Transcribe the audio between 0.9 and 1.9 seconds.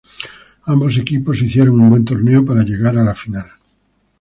equipos hicieron